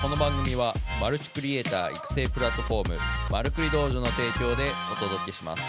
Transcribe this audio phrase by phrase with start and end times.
[0.00, 2.98] この番組はマルチクリエイター育成プラットフォーム
[3.30, 5.62] マルクリ道場の提供でお届けします。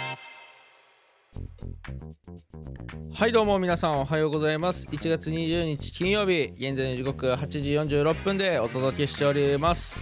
[3.12, 4.86] はいどうも皆さんおはようございます。
[4.92, 10.00] 1月20日金曜日現在の時刻8時46分でお届けしております。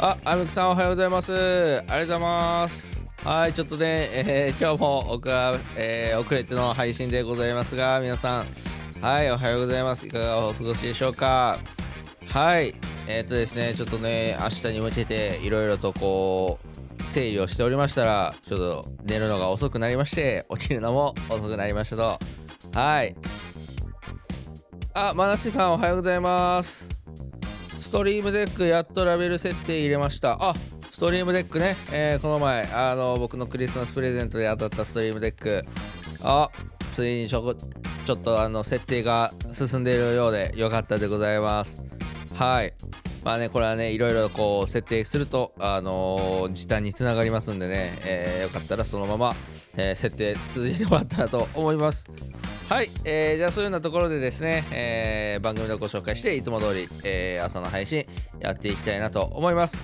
[0.00, 1.32] ああみくさんおはようございます。
[1.32, 3.06] ありがとうございます。
[3.22, 5.22] はいちょっとね、えー、今日も遅,、
[5.76, 8.46] えー、遅れての配信でございますが皆さん。
[9.00, 10.08] はいおはようございます。
[10.08, 11.60] いかがお過ごしでしょうか？
[12.30, 12.74] はい。
[13.10, 16.58] えー、っとですねちょっとね明日に向けていろいろとこ
[16.98, 22.18] う整理をしておりましたらちょっと寝るのが遅くなりまして起きるのも遅くなりましたと。
[22.74, 23.16] はい。
[24.92, 26.86] あマナシさんおはようございます。
[27.80, 30.36] ストリームデックやっとラベル設定入れました。
[30.38, 30.54] あ
[30.90, 35.64] ストリームデックね、えー、この前あの僕のクリスマスプレゼントで当たったストリームデック。
[36.20, 36.50] あ
[36.90, 41.82] ついにちょちょっとあの設定が進んでいるようでよかったでございます。
[42.38, 42.72] はい。
[43.24, 49.34] まあねこれはねいろいろこう設定するとあのー、時短につながりますんでね、えー、よかったらそのまま、
[49.76, 52.06] えー、設定続いてもらったらと思います。
[52.68, 58.06] はい、えー、じゃあそういうようなところでですね、えー、番組のご紹介していつも通り、えー、朝の配信
[58.38, 59.76] やっていきたいなと思います。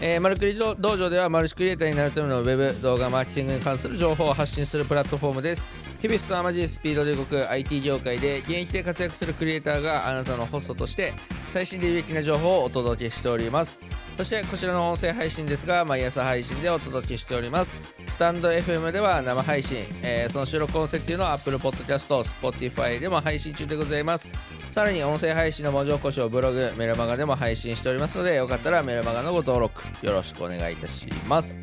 [0.00, 5.83] えー、マルクリ道場ではマルチクリエイターになるためのウェブ動画マーケティングに関する情報を発信するプラットフォームです。
[6.04, 11.14] 日々凄まじいスピードで動く IT 業界で現役で活躍するクリエイターがあなたのホストとして
[11.48, 13.80] 最新で有益な情報をお届けしております。
[14.18, 17.74] そしてこちらの音声配信ですが毎朝配信でお届けしております。
[18.06, 24.30] スタンド FM では生配信、えー、その収録音声っていうのは Apple Podcast、Spotify でも配信中でございます。
[24.72, 31.56] さらに音声配信の文字起こしをブログ、メルマガでも配信しておりますのでよかったらメルマガのご登録よろしくお願いいたします。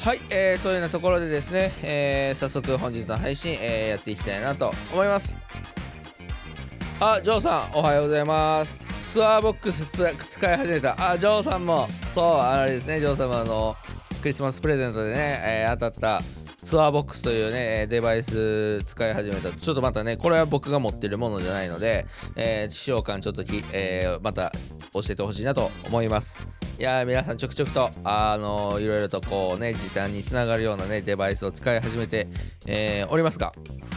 [0.00, 5.36] はい、えー、そういうようなところでですね、えー、早速本日の配信、えー、やっていきたいなと思います。
[6.98, 8.80] あ、ジョーさんおはようございます。
[9.10, 11.10] ツアーボックス使い始めた。
[11.10, 12.98] あジョーさんもそうあれですね。
[12.98, 13.76] ジョーさんもあの
[14.22, 16.22] クリスマスプレゼントでね、えー、当たった
[16.64, 19.52] ツアーボックスというねデバイス使い始めた。
[19.52, 24.50] ちょっとまたねこれは僕が持ってるものじゃないので、えー、使用感ちょっとき、えー、また
[24.94, 26.42] 教えてほしいなと思います。
[26.80, 32.26] いや皆さんちょくちょくとあのいろいろとこうね時短につながるようなねデバイスを使い始めて、
[32.64, 33.52] えー、おりますが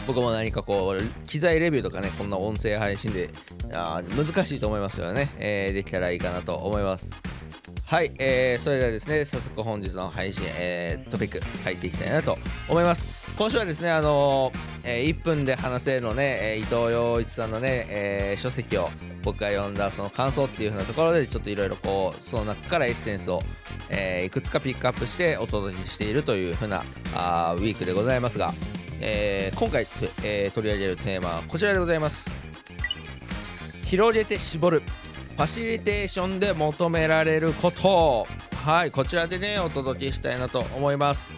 [0.05, 3.29] 僕も何かこう機材レビューとかねこんな音声配信で
[3.71, 7.13] あ難しいと思いますよね、えー、できたらいいかなと思います。
[7.85, 13.22] はい、えー、それではですね早速本日の配信、えー、トピック入っていきたいなと思います。
[13.37, 18.89] 今週はですねあのー、えー、1分で話せのね、えー、伊藤洋一さんのね、えー、書籍を
[19.23, 23.41] 僕が読んだその感想っていう風なところでちょっといろいろこうその中からエッセンスを、
[23.89, 26.83] えー、いくつかピックアップしてお届けしているという風な
[27.15, 28.53] あウィークでございますが
[29.05, 29.85] えー、今回、
[30.23, 32.31] えー、取り上げるテーマはこちらでございます。
[33.85, 34.81] 広げて絞る。
[35.35, 38.25] ファシリテーションで求められること。
[38.55, 41.29] はいこちらでねお届けしたいなと思います。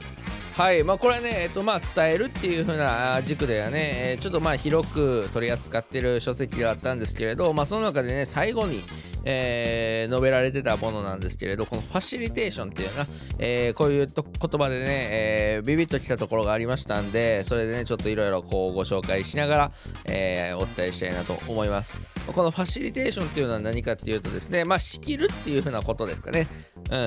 [0.56, 8.82] はいまあこれはねえっとまあ伝えるっていう風な軸ではね、えちょっとまあ広く取り扱ってる書籍があったんですけれどまあその中でね最後に
[9.28, 13.08] えー、述べられてたものなんですけれどこのファシリテーションっていうな、
[13.40, 19.72] えー、こういう言葉でね、え、ビビッときたところがありましたんでそれでねちょっといろいろこうご紹介しながら、
[20.06, 21.98] えお伝えしたいなと思います。
[22.32, 26.48] このファシリテーションっていうのは何かっていうとですねまあ仕切るっていうふうなことですかね。
[26.92, 26.98] う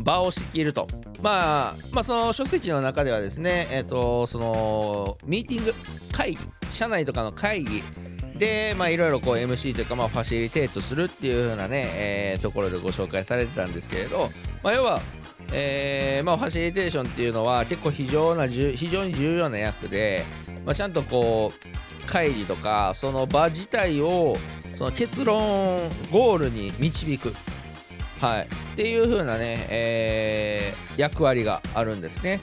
[0.00, 0.02] ん。
[0.02, 0.88] 場を仕切ると。
[1.22, 5.74] まあ、まあ、その書籍の中ではですね、えっ、ー、と、その、ミーティング、
[6.12, 6.38] 会議、
[6.70, 7.82] 社内とかの会議
[8.38, 14.30] で、まあ、いろいろこう MC というか、まあ、ファシリテートするっていう風なね、えー、ところでご紹介されてたんですけれど、
[14.62, 15.00] まあ、要は、
[15.52, 20.24] えー、まあ、ファシリテーションっていうのは結構非常な非常に重要な役で、
[20.64, 24.36] まあ、ちゃんとこう会議とかその場自体を
[24.74, 25.78] その結論
[26.10, 27.34] ゴールに導く、
[28.20, 32.40] はい、っていう風なね、えー、役割があるんですね。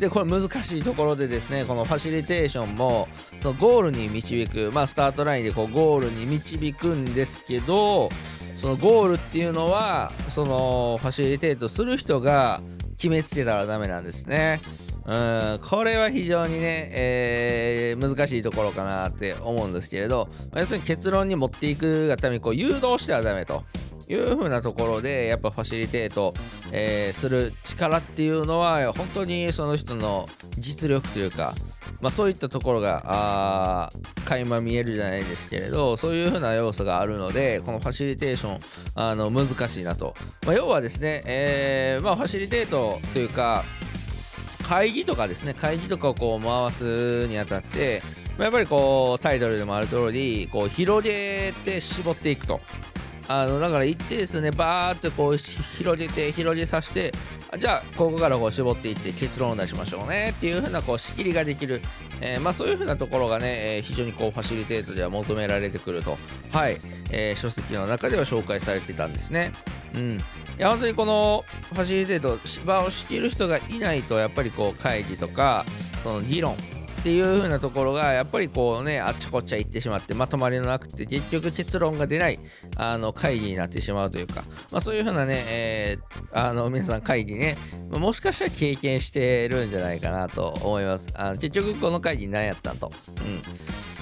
[0.00, 3.08] でこれ難しいところでですねこのファシリテーションも
[3.38, 8.08] そのゴールに導くまあスタートラインでこうゴールに導くんですけど
[8.54, 12.62] そのゴールっていうのはそのファシリテートする人が
[12.96, 14.60] 決めつけたらダメなんですね。
[15.04, 23.64] うんこれは非常にね、えー、難しいところかなって思うんですけれど、まあ、要するに結論に持っていくがためにこう誘導してはダメと。
[24.08, 26.32] いう風なところでやっぱファシリテート、
[26.72, 31.54] えー、する力っていうのは本当にその人の実力というか、
[32.00, 33.92] まあ、そういったところがあ
[34.24, 38.60] 垣間見えるじゃないですけれどそういう風な要素があるのでこのファシリテーション
[38.94, 40.14] あの難しいなと、
[40.46, 43.64] まあ、要はですね、えーまあ、ファシリテートというか
[44.64, 48.02] 会議とかですね会議とかをこう回すにあたって
[48.38, 52.60] やっぱりこうタイトルでもある通りこう広げて絞っていくと。
[53.28, 57.12] あのだから一定数ねバーってこう広げて広げさせて
[57.58, 61.82] じゃあここからこう絞っていって結論を出しましょうねっていう風なこう仕切りができる、
[62.20, 66.18] えー、まあ、そういう風なところがね、えー、非常にこうファシリテートでは求められてくると。
[66.52, 66.78] はい、
[67.10, 69.52] えー、書籍の中では紹介されてたんですね。
[69.94, 70.18] うん。
[70.18, 70.20] い
[70.58, 75.64] や本当にこのファシリテート場を仕切る人がいないとやっぱりこう会議とか
[76.02, 76.56] その議論
[76.98, 82.40] っていう風なところがやっぱりこうねあっちゃこっちゃ行ってしまってまとまりのなくて結局結論が出ない
[82.76, 84.42] あの会議になってしまうというか、
[84.72, 87.56] まあ、そういう風なね、えー、あの皆さん会議ね
[87.90, 91.08] もしかしたら経験してるんじゃないかなと思います。
[91.14, 92.90] あの結局この会議何やったんと、
[93.20, 93.42] うん。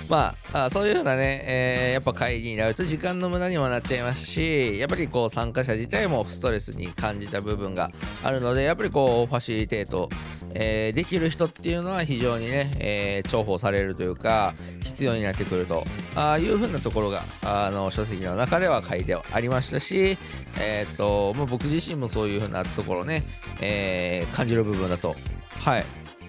[0.08, 7.90] まあ、そういうふうなね、えー、やっぱ会議になると時間の無駄にもなっちゃいますし、やっぱりこう参加者自体もストレスに感じた部分が
[8.22, 10.08] あるので、やっぱりこうファシリテート、
[10.54, 14.54] えー、できる人っていうのは非常にね、えー、重宝されるというか、
[14.84, 15.84] 必要になってくると
[16.14, 20.16] あいうふうなところが、あの書籍の中では書いてありましたし、
[20.60, 23.24] えっ、と、まあ、僕自身もそういうふうなところね、
[23.60, 25.16] え感じる部分だと、
[25.58, 25.84] はい、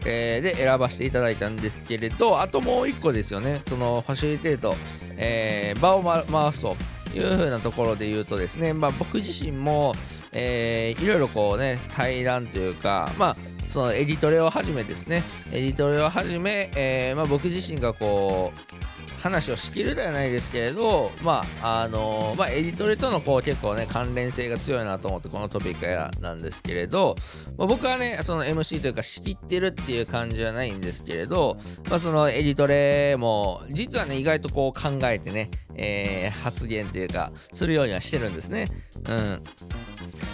[0.07, 3.61] えー、で選ばせていただいたんですけれどあともう1個ですよね。
[3.65, 4.75] そのファシリテート、
[5.17, 6.77] えー、場を、ま、回すと
[7.13, 9.93] いう風なところで言うとですね、まあ、僕自身も、
[10.31, 13.37] えー、いろいろこうね対談というかまあ
[13.77, 15.21] そのエディトレをはじめですね
[15.51, 27.15] エディトレをはじめ、えーまあ、僕自身がこう話をしきるではないですけれど、まあ、あのまあ、エディトレとのこう結構ね、関連性が強いなと思って、このトピックやなんですけれど、
[27.57, 31.57] まあ、僕はね、その MC というか仕切ってるっていう感じじゃないんですけれど、
[31.89, 38.67] まあ、そのエディトレも、実はね、意外とこう考えてね、えー、発言というか、するようにはしてるんですね。
[39.07, 39.43] うん。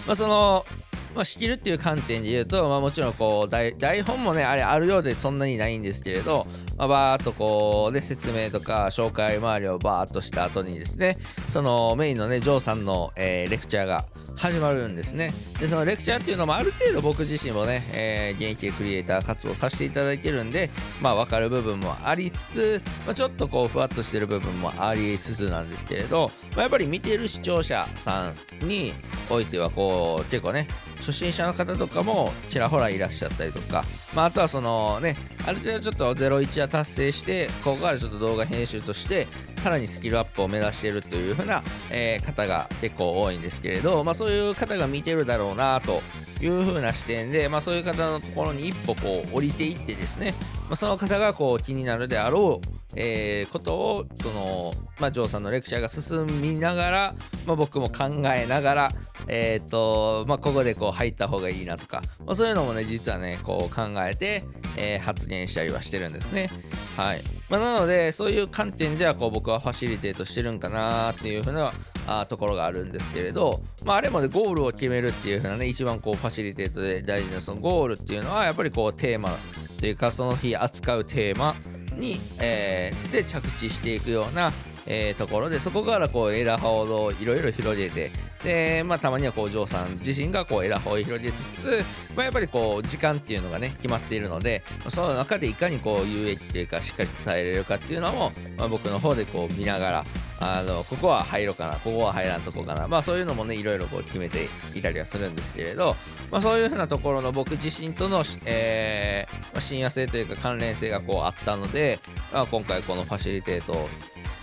[0.06, 0.66] まあ、その、
[1.16, 11.18] まあ、仕切るっていう観点で言うと、まあ、もちろんこう台本もねあれあるようでそんなにないんですけれど、まあ、バーっとこうで説明とか紹介周りをバーっとした後にですね
[11.48, 15.32] そのメインのねジョーさんの、えー、レクチャーが始まるんですね。
[15.60, 20.70] でそのレクチャーっていうのもある程度僕自身もね、えー、現役クリエイター活動させていただいてるんで
[21.02, 28.94] まあ分かる部分もありつつ、まあ、ちょっとこうふわっとしてる部分もありつつなんですけれど、まあ、やっぱり見てる視聴者さんに
[29.30, 33.84] おいてはこう結構ね初心者の方とかもちらほらいらっしゃったりとか、
[34.16, 35.16] まあ、あとはそのね
[35.46, 39.28] ある程度ちょっと01は達成してここからちょっと動画編集として
[39.64, 46.02] さらにスキルアップを目指しているというふうな、えー、方が結構多いんですけれど、まあ、そういう方が見てるだろうなと
[46.44, 50.34] いう風な視点で、まあ、そういう方のところに一歩こう降りていってですね、
[50.68, 58.92] まあ、その方がこう気になるであろうえー、ことをその、まあ、ジョーさんのレクチャーが進みながら、まあ、僕も考えながら、
[59.28, 64.44] えーとまあ、ここでこう入った方がいいなとか、まあ、そういうのもね実はねこう考えて、
[64.78, 66.50] えー、発言したりはしてるんですね。
[66.98, 71.74] はいまあ、なのでそういう観点ではこう僕はファシリテートしてるんかなっていうふうな
[72.08, 79.38] あところがあるんですけれど、まあ、あれもねゴールを決めるっていうふうなね一番こうファシリテートで大事なそのゴールっていうのはやっぱりこうテーマっ
[79.80, 81.56] ていうかその日扱うテーマ
[81.98, 84.52] に、えー、で着地していくような、
[84.86, 88.12] えー、ところでそこからこう枝葉をいろいろ広げて
[88.44, 91.84] で、まあ、たまにはこうジョーさん自身がこう枝葉を広げつつ、
[92.16, 100.06] まあ、やっぱりこう時間っていうのがね決まっているのでその中でいかにこう有益というかしっかり伝えられるかっていうのも、まあ、僕の方でこう見ながら
[100.44, 105.96] あのここは入ろうかなここは入らんとこかなまあそういうのもねいろいろこう決めていたりはするんですけれど、
[106.32, 112.00] まあ、そういうふうなところの僕自身との、えー、親和性というか関連性がこうあったので、
[112.34, 113.90] まあ、今回このファシリテートを、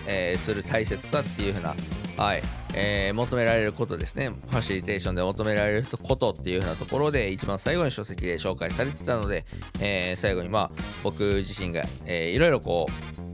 [0.06, 1.74] えー、する大切さっていうふうな
[2.16, 2.42] はい
[2.74, 4.30] えー、求められることですね。
[4.50, 9.44] ファシリテーションで求められることっていう風なところで一番最後に書籍で紹介されてたので、
[9.80, 10.70] えー、最後にまあ
[11.02, 13.29] 僕自身が、えー、いろいろこう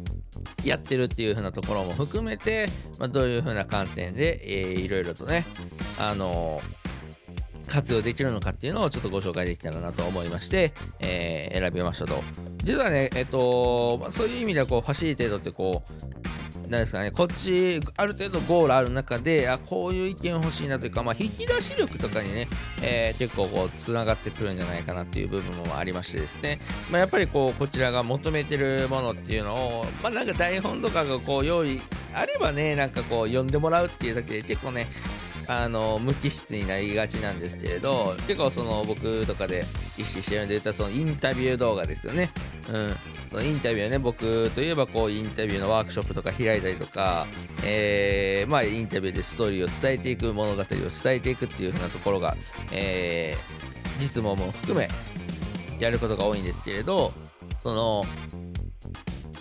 [0.67, 2.69] やってるっていう風なところも含めて、
[2.99, 5.47] まあ、どういう風な観点で、えー、いろいろとね、
[5.99, 12.23] あのー、活用できるのかっていうのをちょっとご紹介できたらなと思いまして、えー、選びましたと。
[12.65, 16.07] 実はね、えっ、と、そういう意味ではこうファシリテートってこう、
[16.69, 22.49] なんですかね、こっち、ある程度ゴールある中で、あこういう意見欲しいなというか、まあ、引き出し力とかにね、
[22.83, 31.81] えー、結構こう、つながってくるんじゃないかなっていう部分もありましてですね、まあ、やっぱりこう、こちらが求めてるものっていうのを、まあ、なんか台本とかがこう、用意
[32.15, 34.87] あればね、なんかこう、読んでもらうっていうだけで結構ね、
[35.49, 39.65] あの無機質になりがちなんですけれど結構その僕とかで
[39.97, 42.31] 意識してるんで言ったらそのインタビュー動画ですよね、
[42.69, 42.97] うん、
[43.43, 47.27] インタビューね、僕といえばこうインタビューのワークショップとか開いたりとか、
[47.65, 52.37] えー、まあインタビューでストーリーを伝えていく物語を伝えていくっていう風なところが、
[52.73, 54.89] えー、実務も含め
[55.79, 57.13] やることが多いんですけれど、
[57.63, 58.05] その、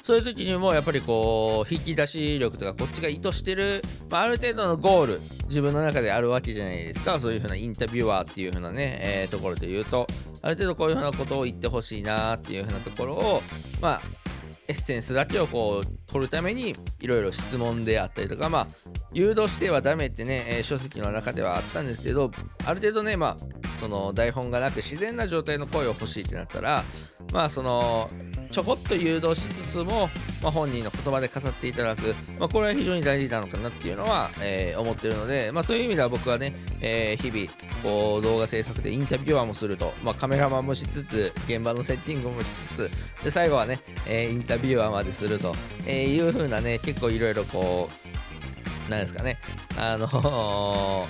[0.04, 7.20] そういう時にもやっぱりこう引き出し力とかこっちが意図してる、まあ、ある程度のゴール自分の中であるわけじゃないですか。
[7.20, 10.08] そういうふうなインタビュアーっていうふうなね、えー、ところで言うと。
[10.46, 13.42] ある程度こういうふうなことを言ってほしいなっていうふうなところを
[13.82, 14.02] まあ
[14.68, 18.68] エッセンスだけをこう取るためにいろいろ質問であったりとかまあ
[19.12, 22.30] 誘導してはダメってね、えー、書籍の中ではあったんですけど
[22.64, 26.84] ある程度ねまあその台本がなく自然な状態の声を欲しいってなったら
[27.34, 28.08] まあその
[28.56, 30.10] ちょこっと誘導しつつも、
[30.42, 37.52] まあ、本人の言葉で語っていただく、まあ、これは非常に大事なのかなっていうのは、えー、思ってるので、まあ、そういう意味では僕はね、えー、日々
[37.84, 45.54] こう動画制作でインタビュアーもすると、まあ、カメラマンもしつつ現場のセッティングもしつつで最後はね、えー、インタビュアーまですると、
[45.86, 47.90] えいう風なね結構いろいろこ
[48.88, 49.38] うなんですかね
[49.78, 51.08] あの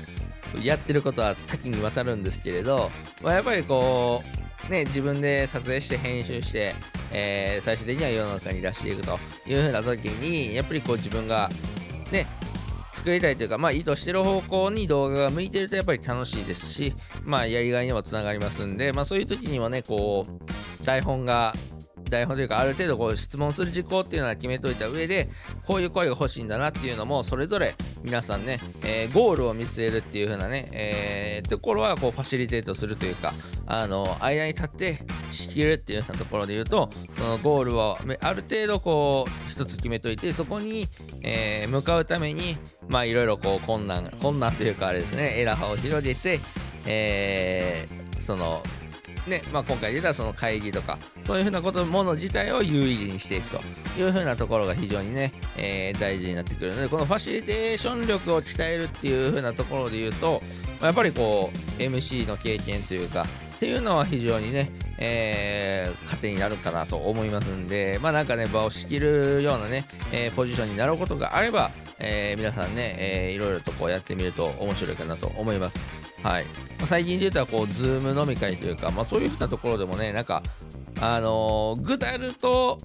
[0.63, 2.89] やってることは多岐にわたるんですけれど、
[3.21, 4.23] まあ、やっぱりこ
[4.67, 6.73] うね自分で撮影して編集して
[7.17, 9.17] えー、最終的には世の中に出していくと
[9.47, 11.49] いうふうな時にやっぱりこう自分が
[12.11, 12.27] ね
[12.93, 16.93] 作りたいというか、まあ、意図してる方向に動画が向いてるとやっぱり楽しいですし、
[17.23, 21.53] まあ、やりがいにもつながりますんで、まあ、そういう時にはね、こう、台本が
[22.09, 25.29] 台本というかある程度こう質問する事項っていうのは決めといた上で
[25.65, 33.33] こういう声が欲しいんだなっていうのもそれぞれ皆さんね、えー、ゴールを見据えるっていう風なね、えー、ところはこうファシリテートするというか
[33.67, 34.99] あの間に立って
[35.31, 40.87] 仕切るっていうようなところで言うとそのゴールをある程度こう一つ決めといてそこに、
[41.23, 42.57] えー、向かうために
[42.89, 46.39] まあいろいろこう困難困難というかあれですねエラーを広げて、
[46.85, 48.61] えー、その
[49.27, 53.61] ねまあ、今回出たその会議とかそういうふうなこともの自体を有意義にしていくと
[53.99, 60.41] いうふうなところが非常にね、えー、大事になってくるのでこのファシリテーション力を鍛えるっていうふうなところで言うと、
[60.79, 76.04] まあ、やっぱりこう MC の経験というかっていうのは非常にね、えー、糧になるかなと思いますんで、まあなんかね、場を仕切るようなね、えー、ポジションになることがあれば、えー、皆さんね、えー、いろいろとこうやってみると面白いかなと思います。
[76.25, 76.45] はい。
[76.87, 80.41] 最近で言ったら、こう、ズーム飲み会というか、まあそういうふうなところでもね、なんか、
[80.99, 82.79] あのー、ぐだると、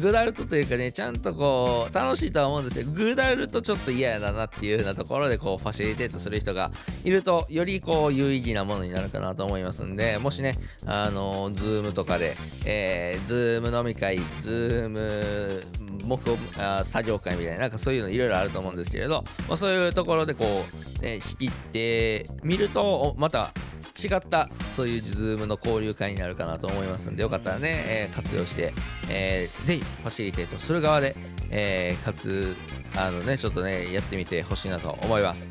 [0.00, 6.70] ぐだるとというかね、ちゃんとこう、楽しいとは思うんですけど、ぐだるとちょっと嫌だなっていう風なところで、こう、ファシリテートする人が
[7.02, 10.54] いると、よりこう、有意義なものになるかなと思いますんで、もしね、
[10.86, 15.62] あのー、ズームとかで、えー、ズーム飲み会、ズーム、
[16.04, 16.20] 目
[16.58, 23.52] あ作業会みたいな、なんかそういうのいろいろあると思うんですけれど、まあ、そういうところでこう、ね、仕切ってみると、また、
[24.00, 28.72] 違ったそういう Zoom の交流会になるかなと思いますんでよかったらね、えー、活用して、
[29.10, 31.16] えー、ぜひファシリテートする側で、
[31.50, 32.54] えー、かつ
[32.96, 35.50] あのねちょっとねやってみてほしいなと思います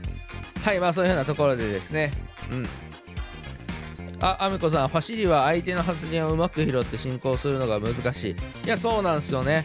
[0.63, 2.11] はいまあそういうふうなところでですね
[2.49, 2.65] うん
[4.19, 8.31] あ、アミコさん、ファシリは相手の発言をうまく拾って進行するのが難しい。
[8.31, 8.35] い
[8.67, 9.63] や、そうなんですよね。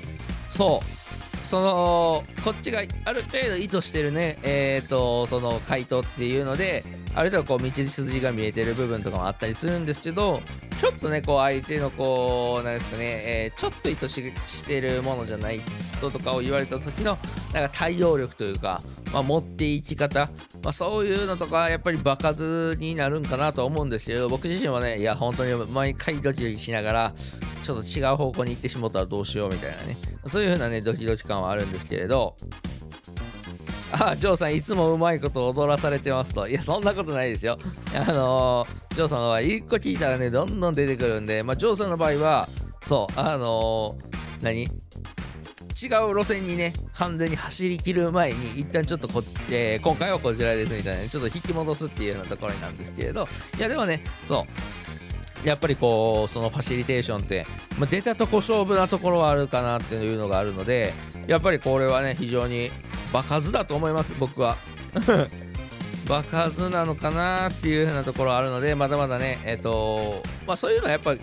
[0.50, 1.21] そう。
[1.52, 6.82] その、こっちがある程度意図してるね、えっ、ー、と、その回答っていうので、
[7.14, 10.40] ある程度こう道筋が見えてる部分とかもあったりするんですけど
[10.80, 15.60] ちょっとねこう相手のこうなんですかね、えー、ちょっと意図してるものじゃない
[15.98, 17.18] 人とかを言われた時の
[17.52, 18.82] なんか対応力というか、
[19.12, 20.30] まあ、持っていき方、
[20.62, 27.14] まあ、そういうのとかやっぱり場数になるんかなと思うんですけど僕自身はねいや本当に毎回ドキドキしながら
[27.62, 29.96] ちょっと違う方向に行ってしまったらどうしようみたいなね。
[30.26, 32.36] そういう風なねドキドキ感はあるんですけれど。
[33.92, 36.48] あ、ジョーさん、いつもうまいこと踊らされてますと。
[36.48, 37.58] いや、そんなことないですよ。
[37.94, 42.48] あのー、ジョーさんは1個聞いたらね、どんどん出てくるんで、まあ、ジョーさんの場合は、
[42.86, 44.68] そう、あのー、何？
[45.82, 53.26] 違う路線にね、完全に走りきる前に、一旦ちょっとこ、えー、今回はこちらですみたいな、ちょっと引き戻すっていうようなところなんですけれど、
[53.58, 54.81] いや、でもね、そう、
[55.44, 57.46] やっぱりこうそのファシリテーションって、
[57.78, 60.92] まあ、出たとこ勝負なところはあるかなっていうのがあるので
[61.26, 62.70] やっぱりこれはね非常に
[63.12, 64.56] 場数だと思います僕は。
[66.08, 71.14] 場数なのかなっていう風なところあるのでまだまだねえっ、ー、とまあそういうのはやっぱ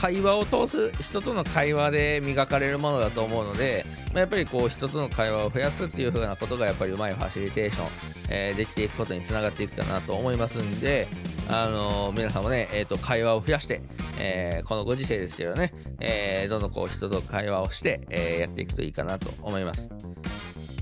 [0.00, 7.86] 会話を通す人との会話で磨かれるものだと思うので、まあ、やっぱりこう人との会話を増やすっていう風なことがやっぱりうまいファシリテーション、
[8.30, 11.06] えー、できていくことにつながっていくかなと思いますんで、
[11.50, 13.82] あのー、皆さんもね、えーと、会話を増やして、
[14.18, 19.99] えー、このご時世ですけどね、えどんどんこう人と会話をして、えやっていくといいかなと思います。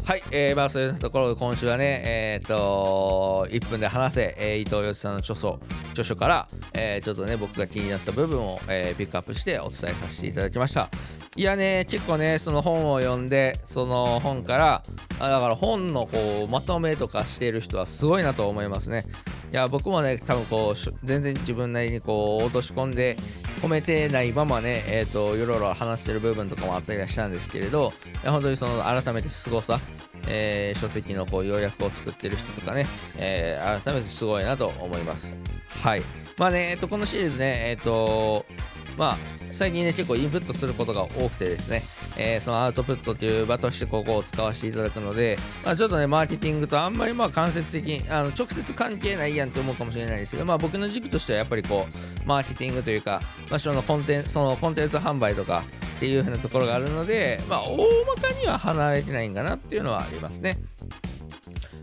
[0.08, 5.60] はい、えー、まあそういうところで今週はね、えっ、ー、と、1分で話せ、えー、伊藤洋一さんの著書、
[5.90, 10.88] 著書から、えー、ちょっとね、僕が気になった部分を、えー、ピックアップしてお伝えさせていただきました。
[11.36, 14.82] いやね、結構ね、その本を読んで、その本から、
[15.20, 19.04] あだから本のこうまとめとかしてる人はすごいなと思いますね。
[19.52, 23.18] いや、僕もね、多分こう、全然自分なりにこう、落とし込んで、
[23.58, 27.92] 褒めてないままね、えっ、ー、と、いろいろ話してる部分とかもあったりはしたんですけれど、
[28.24, 29.80] 本当にその改めて凄さ、
[30.28, 32.86] えー、書籍のこう要約を作ってる人とかね、
[33.18, 35.36] えー、改めてすごいなと思います。
[35.68, 36.02] はい。
[36.38, 38.44] まあね、えっと、このシリーズね、えっと、
[38.98, 39.16] まあ、
[39.52, 41.82] 最近ね、結構インプットすることが多くてですね、
[42.16, 55.62] えー、そのアウトプットという場としてここを使わせていただくので、まあ、ちょっとね、マーケティングとあんまりまあ間接的に、あの直接関係ないやんって思うかもしれないですけど、まあ、僕の軸としてはやっぱりこう、マーケティングというか、まあ、そのコンテンツ、そのコンテンツ販売とか
[55.96, 60.58] っていう風なところがあるので、まあ、大まかには離れてないんかなっていうのはありますね。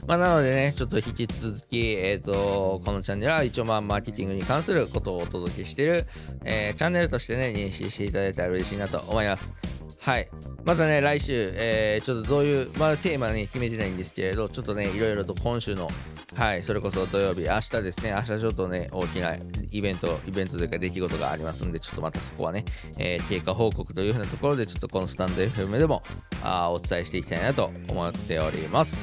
[0.07, 6.05] まあ、なのでね、ちょっと引き続き、えっ、ー、と、このチャンネルは一応まあ、マーケティングに関することをお届けしてる、
[6.43, 9.53] えー、チャンネルとしてね、認識していただいたら嬉しいなと思います。
[9.99, 10.29] はい。
[10.63, 15.89] またね、来週、えー、ちょっとどういう、まだテーマね、決めてないんですけれど、ちょっとね、いろいろと今週の、
[16.35, 19.35] はい、それこそ土曜日、明日ですね、明日ちょっとね、大きな
[19.71, 22.65] イベント、イベントというか出来事がありますんで、ちょっとまたそこはね、
[22.99, 26.03] えー、経過報告というふうなところで、ちょっとこのスタンド FM でも
[26.43, 28.99] あお伝えしていきたいなと思っております。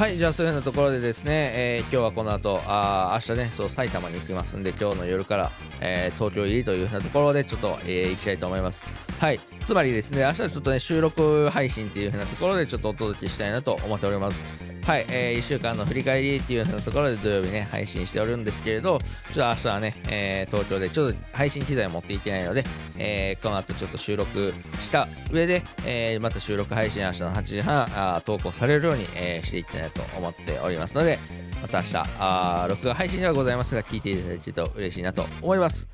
[0.00, 5.50] はいじゃあそういうようなところでですね、えー、今日はこの後あ明日ねそう埼玉に行きますんで今日の夜から、
[5.82, 8.82] えー、東京入りというふうなところでちょっと、えー、行きたいと思います。
[9.18, 14.69] はいつまりですね明日はちょっとね収録配信っていうふうなところでちょっとお届けしたいなと思っております。
[14.90, 22.64] はい、えー、1週間の振り返りっていうようなところで土曜日ね、配信しておるんですけれど、ちょっと明日はね、えー、東京でちょっと配信機材を持っていけないので、
[22.98, 31.20] えー、この後ちょっと収録した上で、えー、また収録配信明日の8時半あ投稿されるように、えー、していきたいと思っておりますので、
[31.62, 35.88] また明日、あ録画配信ではございますが、聞いていただけると嬉しいなと思います。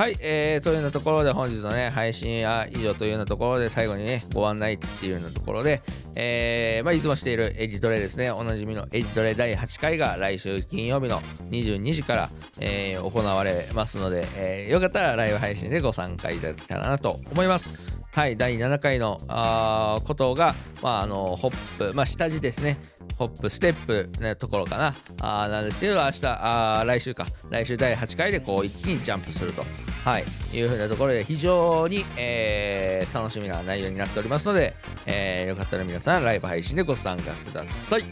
[0.00, 5.82] はい、えー、そういうようなところで本日のね、配信は以上というようなところで最後にね、ご案内っていうようなところで、
[6.14, 12.30] えー、まあ、いつもしているエディトレですね、おなじみのエディトレ第8回が来週金曜日の22時から、
[12.60, 17.70] えー、行われますので、えー、よかったらライブ配信でご参加いただけたらなと思います。
[18.12, 22.78] はい、第7回のあことが、まあ、あのホップ、まあ、下地ですね、
[23.18, 29.64] ホップ、ステップのところかな、あなんですけど、明日あ、来週か、来週第8回でこう一気にジャンプすると、
[30.04, 34.74] はい、いうふうなところで、非常に、えー、楽しみな内容になっておりますので、
[35.06, 38.04] えー、よかったら皆さん、ライブ配信でご参加ください。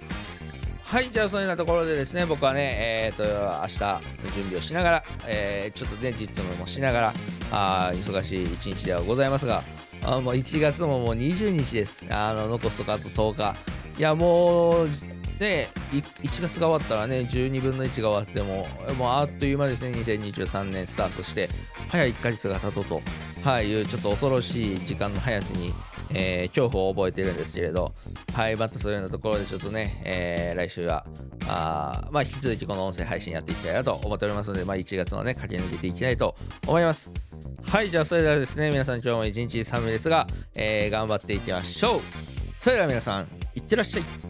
[0.83, 3.25] はい、じゃあそういうようなところでですね、僕はね、えっ、ー、と、
[3.63, 3.81] 明日
[4.25, 7.15] の準備をしながら、えー、ちょっとね、実務もしながら、
[7.51, 9.63] あ忙しい一日ではございますが、
[10.05, 12.07] あもう1月ももう20日です。
[12.11, 13.57] あの残すとかあと10日。
[13.99, 14.89] いやもう
[15.41, 21.49] ね1月が終わったらね12分の1が終わってももうあっという間ですね2023年スタートして
[21.89, 23.03] 早い1ヶ月が経とうと、
[23.43, 25.73] はい、いうちょっと恐ろしい時間の速さに、
[26.11, 27.95] えー、恐怖を覚えてるんですけれど
[28.35, 31.07] はいまたそういうようなところでちょっとね、えー、来週は
[31.47, 36.35] あまあ引き続きこの音声配信やっていきたいなと思っておりますので、まあ、1月のね駆け抜けていきたいと
[36.67, 37.13] 思います。
[37.71, 42.01] はい、じゃあそれではですね、皆さん今日も一日寒いですが、えー、頑張っていきましょう。
[42.59, 44.28] それでは皆さん、いってらっしゃい。